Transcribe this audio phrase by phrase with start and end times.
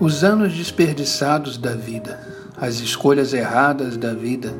[0.00, 2.18] Os anos desperdiçados da vida,
[2.60, 4.52] as escolhas erradas da vida,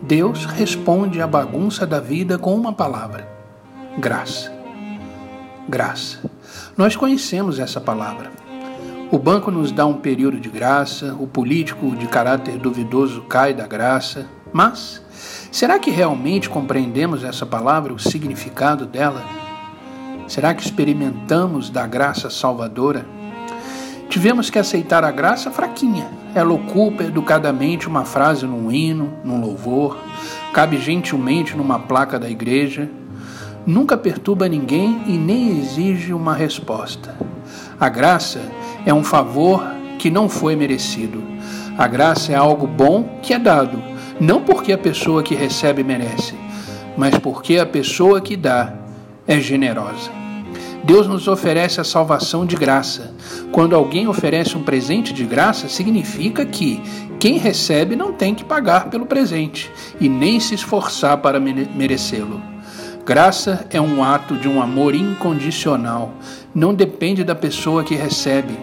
[0.00, 3.28] Deus responde à bagunça da vida com uma palavra:
[3.98, 4.52] graça.
[5.68, 6.20] Graça.
[6.76, 8.30] Nós conhecemos essa palavra.
[9.10, 13.66] O banco nos dá um período de graça, o político de caráter duvidoso cai da
[13.66, 15.02] graça, mas
[15.50, 19.24] será que realmente compreendemos essa palavra, o significado dela?
[20.28, 23.17] Será que experimentamos da graça salvadora?
[24.18, 26.08] Tivemos que aceitar a graça fraquinha.
[26.34, 29.96] Ela ocupa educadamente uma frase num hino, num louvor,
[30.52, 32.90] cabe gentilmente numa placa da igreja,
[33.64, 37.14] nunca perturba ninguém e nem exige uma resposta.
[37.78, 38.40] A graça
[38.84, 39.62] é um favor
[40.00, 41.22] que não foi merecido.
[41.78, 43.80] A graça é algo bom que é dado,
[44.18, 46.34] não porque a pessoa que recebe merece,
[46.96, 48.74] mas porque a pessoa que dá
[49.28, 50.10] é generosa.
[50.84, 53.12] Deus nos oferece a salvação de graça.
[53.52, 56.82] Quando alguém oferece um presente de graça, significa que
[57.18, 62.40] quem recebe não tem que pagar pelo presente e nem se esforçar para merecê-lo.
[63.04, 66.12] Graça é um ato de um amor incondicional,
[66.54, 68.56] não depende da pessoa que recebe.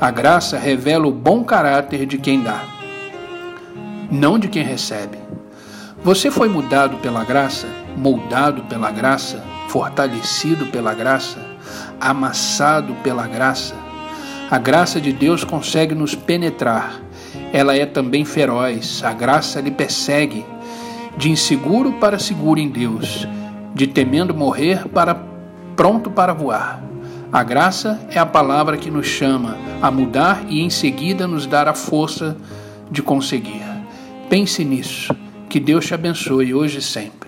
[0.00, 2.62] A graça revela o bom caráter de quem dá,
[4.10, 5.18] não de quem recebe.
[6.04, 11.55] Você foi mudado pela graça, moldado pela graça, fortalecido pela graça?
[12.00, 13.74] Amassado pela graça.
[14.50, 17.00] A graça de Deus consegue nos penetrar.
[17.52, 19.02] Ela é também feroz.
[19.04, 20.44] A graça lhe persegue,
[21.16, 23.26] de inseguro para seguro em Deus,
[23.74, 25.16] de temendo morrer para
[25.74, 26.82] pronto para voar.
[27.32, 31.68] A graça é a palavra que nos chama a mudar e em seguida nos dar
[31.68, 32.36] a força
[32.90, 33.62] de conseguir.
[34.30, 35.14] Pense nisso.
[35.48, 37.25] Que Deus te abençoe hoje e sempre.